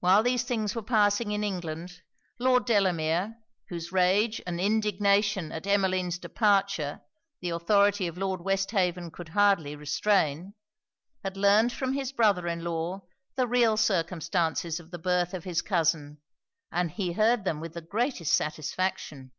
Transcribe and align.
While 0.00 0.22
these 0.24 0.42
things 0.42 0.74
were 0.74 0.82
passing 0.82 1.32
in 1.32 1.42
England, 1.42 2.02
Lord 2.38 2.66
Delamere 2.66 3.36
(whose 3.70 3.90
rage 3.90 4.42
and 4.46 4.60
indignation 4.60 5.52
at 5.52 5.66
Emmeline's 5.66 6.18
departure 6.18 7.00
the 7.40 7.48
authority 7.48 8.06
of 8.06 8.18
Lord 8.18 8.42
Westhaven 8.42 9.10
could 9.10 9.30
hardly 9.30 9.74
restrain) 9.74 10.52
had 11.24 11.38
learned 11.38 11.72
from 11.72 11.94
his 11.94 12.12
brother 12.12 12.46
in 12.46 12.62
law 12.62 13.04
the 13.36 13.48
real 13.48 13.78
circumstances 13.78 14.78
of 14.78 14.90
the 14.90 14.98
birth 14.98 15.32
of 15.32 15.44
his 15.44 15.62
cousin, 15.62 16.20
and 16.70 16.90
he 16.90 17.14
heard 17.14 17.44
them 17.44 17.58
with 17.58 17.72
the 17.72 17.80
greatest 17.80 18.34
satisfaction. 18.34 19.32